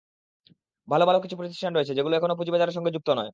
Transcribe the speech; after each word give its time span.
ভালো 0.87 1.03
ভালো 1.05 1.19
কিছু 1.19 1.35
প্রতিষ্ঠান 1.37 1.71
রয়েছে, 1.73 1.93
যেগুলো 1.97 2.13
এখনো 2.15 2.33
পুঁজিবাজারের 2.37 2.75
সঙ্গে 2.77 2.91
যুক্ত 2.91 3.09
নয়। 3.11 3.29